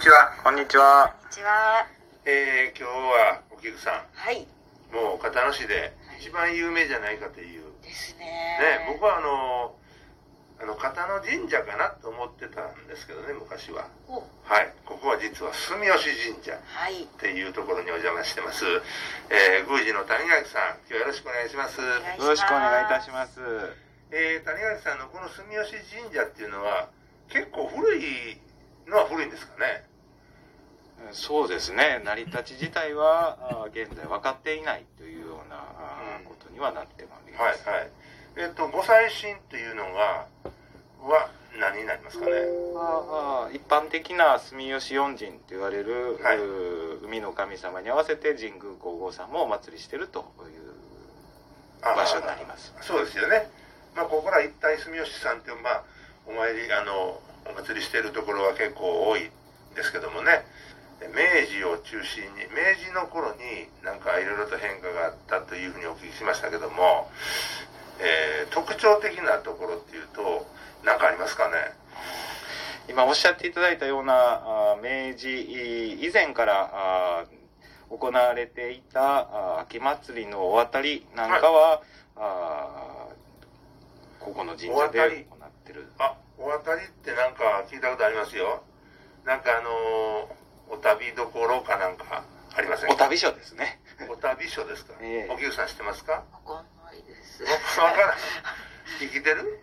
[0.00, 0.32] にちは。
[0.42, 1.12] こんにちは。
[2.24, 4.48] えー、今日はお菊さん、はい。
[4.88, 7.68] もう片野市で一番有名じゃないかという。
[7.84, 8.24] ですね。
[8.24, 9.76] ね、僕はあの、
[10.56, 13.92] あの、片野神社かなと思ってたんですけどね、昔は。
[14.08, 14.72] おはい。
[14.88, 17.04] ここは実は住吉神社はい。
[17.04, 18.64] っていうところにお邪魔してます。
[19.28, 21.76] えー、宮司の谷垣さん、今日よろしくお願いします。
[21.76, 23.36] ますよろしくお願いいたします。
[24.16, 26.88] えー、谷垣さんのこの住吉神社っていうのは、
[27.28, 28.40] 結構古い
[28.88, 29.89] のは古いんですかね？
[31.12, 32.00] そうですね。
[32.04, 35.56] 成り立ち自体はあ現在分かっていないというような
[36.24, 37.68] ことにはなっておりはいます。
[37.68, 37.90] はい。
[38.36, 40.26] えっ、と、ご祭神っていうのが、
[41.02, 42.32] は何になりますかね？
[42.76, 46.38] ああ一般的な住吉四神と言われる、はい
[47.02, 50.26] 海の神様に合わせて神宮皇后さんもお祭りしてるという
[51.82, 52.72] あ場所になります。
[52.82, 53.50] そうですよね。
[53.96, 55.84] まあ、ここら一帯住吉さんって、まあ、
[56.26, 59.30] お参り、あの、お祭りしてるところは結構多い
[59.74, 60.44] ですけどもね。
[61.08, 67.10] 明治を中心に、明治の頃になんかいろいろと変化があったというふうにお聞きしましたけども、
[67.98, 70.46] えー特徴的なところっていうと、
[70.84, 71.54] 何かありますかね？
[72.88, 77.24] 今おっしゃっていただいたようなあ明治以前からあ
[77.88, 81.82] 行われていたあ秋祭りのお渡りなんかは、
[82.16, 83.06] あ
[84.18, 88.62] ここの神社でり行ってるあ、お渡りってなんか聞いたことありますよ。
[89.24, 90.39] なんかあのー
[90.70, 92.24] お旅どころかなんか
[92.56, 92.94] ありませんか？
[92.94, 93.80] お旅所ですね。
[94.08, 95.32] お旅所ですか、ええ。
[95.32, 96.12] お菊さん知ってますか？
[96.12, 97.42] わかんないです。
[97.42, 97.48] わ
[97.92, 98.16] からない。
[99.00, 99.60] 生きてる？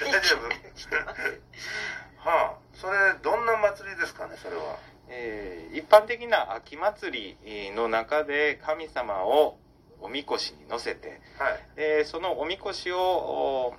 [0.00, 2.28] 大丈夫？
[2.28, 4.78] はあ、それどんな祭りですかね、それは。
[5.08, 9.58] えー一般的な秋祭りの中で神様を
[10.00, 11.60] おみこしに乗せて、はい。
[11.76, 13.74] えーそのおみこしを、お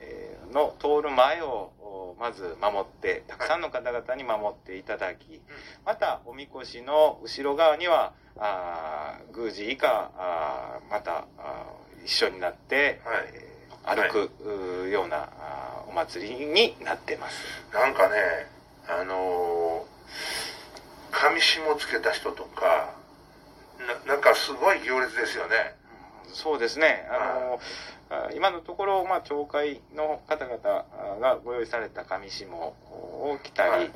[0.00, 1.72] えーの通る前を
[2.16, 5.40] おまず守ってたくさんの方々に守っていただき、
[5.84, 13.54] またおみこしの後ろ側にはあー宮司以下あーまたあー一緒になって、はいえー
[13.86, 17.44] 歩く、うーようなあーお祭りになってます。
[17.70, 18.16] なんかね、
[18.88, 22.94] あのー、紙紐つけた人とか、
[24.06, 25.76] ななんかすごい行列ですよね。
[26.32, 27.06] そうですね。
[27.10, 27.60] あの、
[28.10, 30.58] あ今のところ、まあ、町会の方々
[31.20, 33.90] がご用意された紙紐を着たり、はい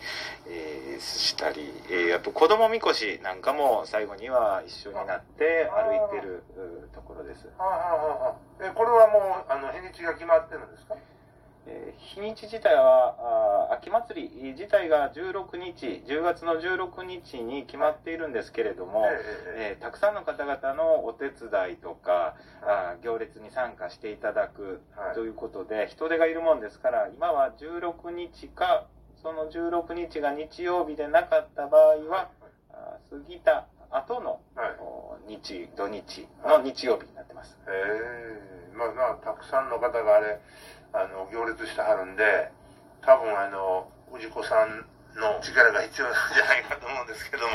[0.48, 7.46] えーしたり、えーあと子供みこしなんかも最後には一緒になって歩いてるうところです。
[8.60, 10.96] え、これはもう、あの、日にちが決まってるんですか？
[11.70, 19.04] えー日にち自体は、あ秋祭り自体が16日、10月の16日に決まっているんですけれども、
[19.56, 25.14] えーたくさんの方々のお手伝いとか、あー行列に参加していただくはい。
[25.14, 28.86] ということで、人手がいるもんですから、今は16日か、
[29.22, 32.30] その16日が日曜日でなかった場合は、
[32.72, 34.76] あー過ぎた後の、はい。
[34.80, 37.58] お日、土日の日曜日になってます。
[37.68, 40.38] ええまあまあ、たくさんの方があれ、
[40.92, 42.50] あの、行列してはるんで、
[43.02, 44.86] 多分あの、氏子さん
[45.18, 47.50] の力が必要なんじゃないかと思うんですけども、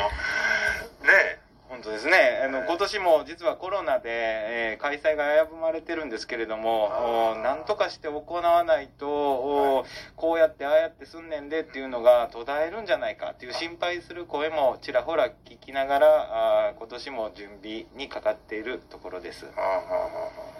[1.07, 1.39] ね
[1.69, 2.41] 本当ですね。
[2.45, 9.85] あの、はい今年も実はコロナで、えー開催が危ぶまれてるんですけれども、なんとかして行わないと、お
[10.15, 19.45] こうやってああやってすんねんでっていうのが途絶えるんじゃないかっていう心配する声もちらほら聞きながら、あー今年も準備にかかっているところです。
[19.45, 19.59] え。
[19.59, 20.52] はあ、はあはあはあ、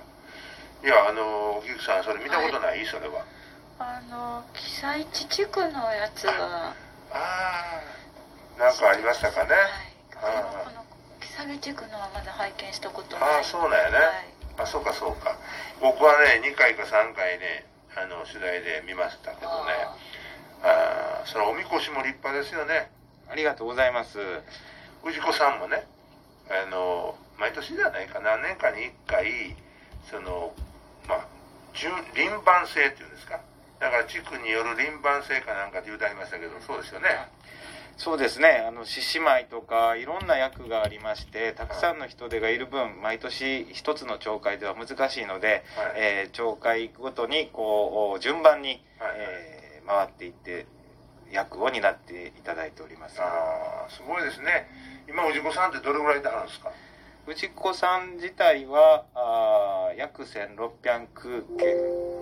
[0.84, 3.24] いや、あの、お菊さん、それ見たことない、それは。
[3.80, 6.76] あの、被災地地区のやつは、
[7.12, 7.82] あ
[8.58, 9.56] あ、なんかありましたかね？
[9.56, 10.44] はい。
[10.66, 10.86] この、
[11.22, 13.30] 木更地区のはまだ拝見したことない。
[13.38, 13.98] ああ、そうなんやね。
[13.98, 14.26] はい。
[14.58, 15.38] あ、そうか、そうか。
[15.80, 17.66] 僕はね、2回か3回ね、
[17.96, 19.72] あの、取材で見ましたけどね。
[20.64, 22.92] ああ、そのおみこしも立派ですよね。
[23.30, 24.20] ありがとうございます。
[25.06, 25.86] 氏子さんもね、
[26.50, 29.56] あの、毎年じゃないか、何年かに1回、
[30.10, 30.54] その、
[31.74, 33.40] 輪番制っていうんですか？
[33.80, 37.08] だから地区による輪番制かなんかって言うてありましたけど、そうですよね。
[37.98, 38.66] そうですね。
[38.68, 45.92] あの、獅子舞とか、いろんな役がありまして、たくさんの人手がいる分、毎年一つの町会では難しいので、はい。
[45.96, 50.66] えー町会ごとに、こう、順番に、はいはいえー回っていって、
[51.30, 53.22] 役を担っていただいております。
[53.22, 54.68] ああ、すごいですね。
[55.08, 56.72] 今、氏子さんってどれぐらいいてはるんですか？
[57.28, 61.76] 氏子さん自体は、あー約1600件、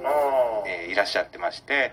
[0.06, 1.92] ああ、えーいらっしゃってまして、はいはい。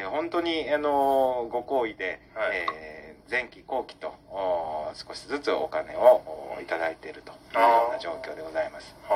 [0.00, 2.98] えー本当に、あのご好意で、はいえー
[3.30, 8.96] 前期後期とお少しずつお金をおいただいているというような状況でございます。
[9.04, 9.12] あ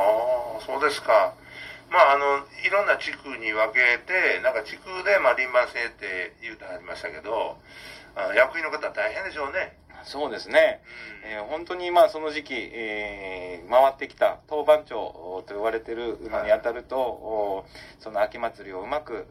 [0.58, 1.32] あ、そうですか。
[1.88, 7.56] まあ、あの、いろんな地区に分けて、なんか地区で、まあ、輪番制って言うてはりましたけど、
[8.14, 9.78] あ役員の方は大変でしょうね。
[10.04, 10.82] そうですね、
[11.24, 19.26] えー、本当にまあその時期、えー、回ってきた当番長と呼ばれてるのにあたると、はい、その秋祭りをうまく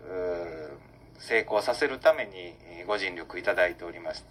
[1.19, 2.55] 成功させるために
[2.87, 4.25] ご尽力いただいております。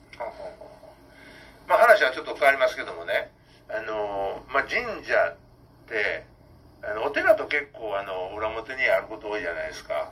[1.68, 3.30] まあ話はちょっと変わりますけどもね、
[3.68, 5.36] あのまあ、神社っ
[5.88, 6.24] て
[6.82, 10.10] あのお寺と結構あの裏表にあること多いじゃないですか。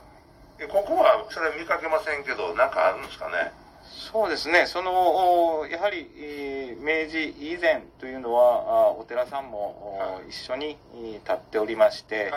[0.67, 3.53] ここはそれ見かけませんけど何かあるんですかね
[3.89, 12.31] そうですね、そのやはり、えー、明治以前というのは、お寺さんも、はい、一緒に立っておりまして、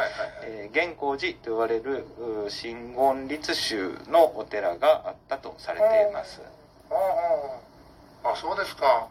[0.72, 2.04] 玄光寺と呼ばれる
[2.48, 6.42] 真言律宗のお寺があったとされています。
[6.90, 9.08] ああそうですか。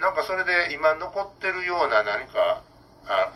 [0.00, 2.60] なんかそれで今残ってるような何か
[3.06, 3.32] あ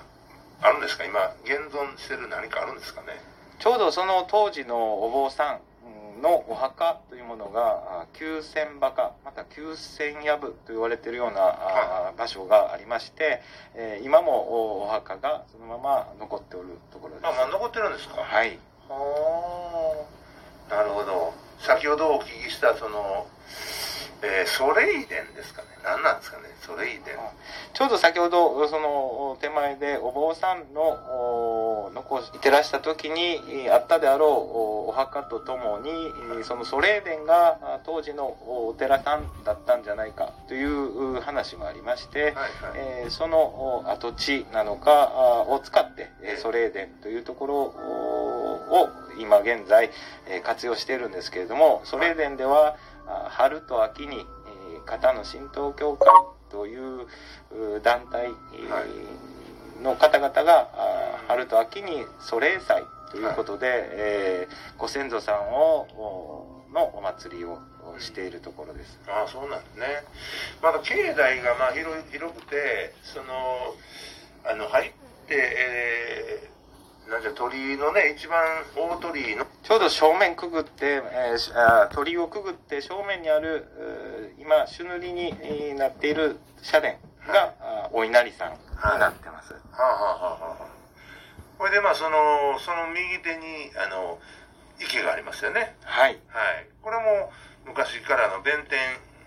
[0.60, 1.04] あるんですか？
[1.04, 3.08] 今現存してる何かあるんですかね？
[3.58, 5.60] ちょうどその当時のお坊さん
[6.20, 13.40] のお墓というものが九千墓また九千藪と言われているような、はい、場所がありまして、
[13.74, 17.26] えー、今もお墓がそのまま残っておるところです。
[17.26, 18.22] あ、まあ、残ってるんですか？
[18.22, 18.58] はい。
[18.88, 20.06] は
[20.70, 20.74] あ。
[20.74, 21.34] なるほど。
[21.58, 23.26] 先ほどお聞きしたその
[24.22, 25.68] えー、ソレイデンですかね。
[25.82, 26.44] 何なんですかね。
[26.60, 27.16] ソレイデン。
[27.72, 35.90] ちょうど先ほどその手前でお坊さんの残してらした時にあったであろうお墓とともに
[36.44, 42.44] そのソレイデンが当時のお寺さんだったんじゃないかという話もありまして、はいはい、
[42.76, 48.88] えー、その跡地なのかを使ってソレイデンというところを
[49.18, 49.90] 今現在
[50.42, 52.76] 活用しているんですけれどもソレイデンでは
[53.30, 56.08] 春と秋に、えー、片野神道協会
[56.50, 57.06] という
[57.82, 58.30] 団体
[59.82, 60.68] の方々が、
[61.28, 65.86] 春と秋に祖霊祭ということで、はい、えー、ご先祖さんを
[66.72, 67.58] のお祭りを
[67.98, 69.00] しているところです。
[69.08, 69.86] ああそうなんですね。
[70.62, 73.74] まだ境内がまあ広広くてその
[74.44, 74.92] あの入っ
[75.26, 76.49] て、え
[77.10, 78.38] なんじゃ鳥居のね一番
[78.76, 83.66] 大鳥居のちょうど正面くぐって、えー、あ鳥居をくぐって正面にある
[84.38, 85.34] 今朱塗りに
[85.74, 86.94] なっている社殿
[87.26, 88.58] が、はい、お稲荷さんに
[89.00, 89.52] なってます。
[89.54, 90.66] はあ、はあはあ、
[91.58, 94.18] これでまあそのその右手にあの
[94.78, 95.74] 池がありますよね。
[95.82, 96.16] はい。
[96.28, 96.66] はい。
[96.80, 97.32] これも
[97.66, 98.78] 昔からの弁天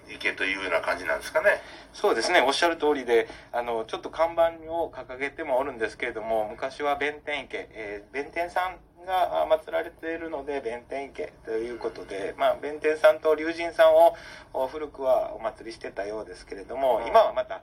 [0.09, 1.61] 池というような感じなんですかね。
[1.93, 17.61] そうですね、おっしゃる通りで、あの、ちょっと看板を掲げてもおるんですけれども、昔は弁天池、えー、弁天さんが祀られているので、弁天池ということで、まあ、弁天さんと龍神さんを古くはお祭りしてたようですけれども、今はまた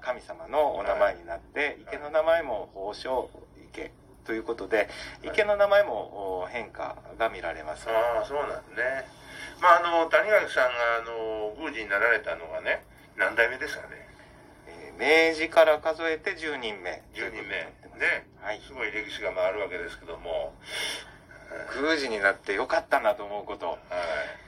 [0.00, 3.28] 神様のお名前になって、池の名前も宝生
[3.72, 3.92] 池
[4.24, 4.88] ということで、
[5.24, 7.88] 池の名前も変化が見られます。
[7.88, 9.21] ああ、そうなんですね。
[9.60, 12.84] まあ、あの、谷垣さんが、あの、宮司になられたのがね、
[13.16, 14.02] 何代目ですかね。
[14.98, 17.02] 明治から数えて10人目。
[17.14, 17.66] 10人目。
[17.98, 18.26] ね。
[18.40, 18.60] はい。
[18.60, 20.54] すごい歴史が回るわけですけども。
[21.76, 23.66] 宮司になってよかったなと思うこと。
[23.66, 23.78] は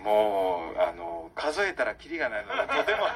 [0.00, 3.06] い、もう、あの、数えたらキリがないので、とても、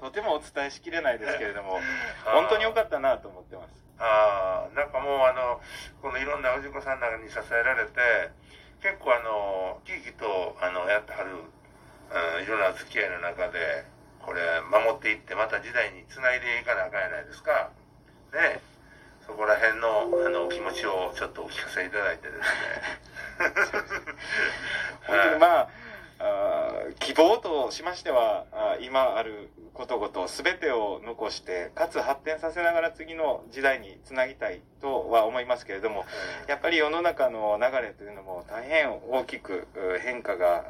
[0.00, 1.80] とてもお伝えしきれないですけれども、
[2.24, 3.80] 本当によかったなと思ってます。
[3.98, 5.60] ああ、なんかもうあの、
[6.02, 8.30] このいろんな氏子さんらに支えられて、
[8.82, 13.84] 結構あの、地域とあのやってはる、うん、いろんな付き合いの中で、
[14.20, 17.70] これ守っていってまた時代につないでいかなあかんやないですか。
[18.32, 18.60] ね
[19.26, 22.44] そこら辺のあの気持ちをちょっとお聞かせいただいてですね。
[25.06, 25.68] 本当にまあ、
[26.18, 29.48] あ希望としましてはあ今ある
[29.80, 36.04] ことごと全てを残してかつ発展させながら次の時代につなぎたいとは思いますけれども、
[36.48, 39.66] やっぱり世の中の流れというのも大変大きく
[40.02, 40.64] 変化が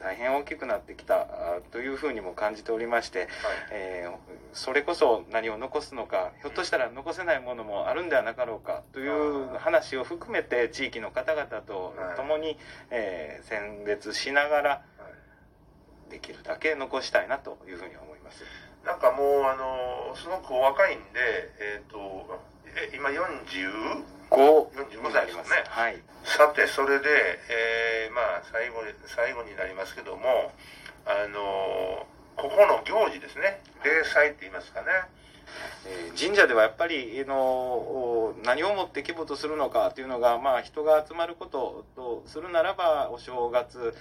[0.00, 1.28] 大変大きくなってきた
[1.70, 3.28] というふうにも感じておりまして、はい、
[3.70, 4.12] えー、
[4.52, 12.56] それこそ何を残すのかひょっとしたら残せないものもあるんではなかろうかという話を含めて地域の方々と共に、はい、
[12.90, 14.82] えー、選別しながら
[16.10, 18.17] できるだけ残したいなというふうに思います。
[18.84, 21.20] なんかもうあのすごくお若いんで、
[21.60, 22.40] えっ、ー、と
[22.76, 24.18] え今 40?
[24.30, 25.64] 45歳ですね。
[25.66, 25.96] はい。
[26.24, 27.08] さて、それで、
[27.48, 30.52] えー、まあ、最後に、最後になりますけども、
[31.06, 32.06] あの
[32.36, 33.60] ここの行事ですね。
[33.82, 34.86] 例祭って言いますかね。
[35.86, 43.94] えー、神社ではやっぱりの何をもって規模とするのかというのが、まあ、人が集まることとするならばお正月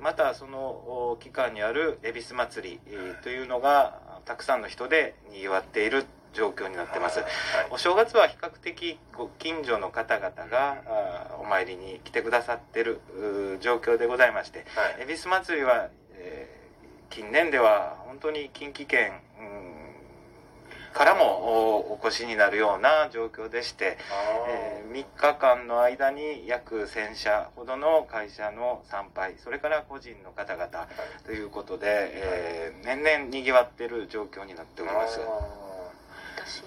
[0.00, 2.80] またその期間にある恵比寿祭り
[3.22, 7.28] というのがたくさんの人でにぎわっている状況になってます、はい、
[7.70, 10.82] お正月は比較的ご近所の方々が
[11.40, 13.00] お参りに来てくださってる
[13.60, 19.12] 状況でございまして、はい、恵比寿祭りは、えー、近年では本当に近畿圏
[20.92, 30.88] からもおお越しになるような状況でして、あえ3日間の間に約1000社ほどの会社の参拝それから個人の方々
[31.24, 35.20] ということで、えー年々にぎわっている状況になっております。
[36.36, 36.62] 私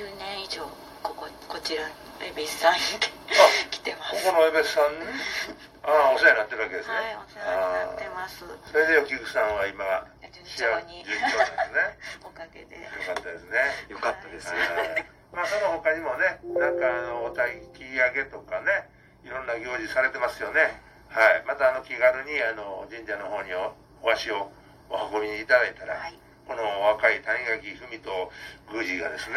[0.00, 0.62] 20年以上
[1.02, 1.82] こここちら
[2.20, 2.80] 恵比寿さんに
[3.70, 4.24] 来てまこす。
[4.24, 5.06] この江別さんね
[5.84, 8.44] ああお世話になってるわけですね、はいお世話になってます。
[8.72, 9.84] それでお菊さんは今
[10.32, 11.24] 順幸調に順調
[13.42, 14.60] でよかったですね。
[14.60, 15.06] よかったです、はい。
[15.34, 18.86] まあその他にもねなんかあのお焚き上げとかね
[19.24, 20.78] いろんな行事されてますよね。
[21.10, 21.44] はい。
[21.46, 23.74] またあの気軽にあの神社の方にお
[24.06, 24.52] お足を
[24.90, 26.18] お運びにいただいたら、はい。
[26.46, 28.30] この若い谷垣文と
[28.70, 29.36] 宮司がですね、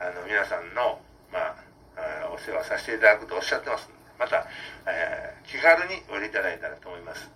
[0.00, 0.12] はい。
[0.14, 1.00] あの皆さんの、
[1.32, 1.54] ま
[1.96, 4.46] あ、お世話させていただくとおっしゃってますのでまた、
[4.86, 7.30] えー気軽においでいただいたらと思います。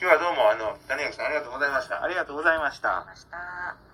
[0.00, 2.02] 今日はどうもあの谷垣さんありがとうございました。
[2.02, 3.04] ありがとうございました。
[3.06, 3.93] ました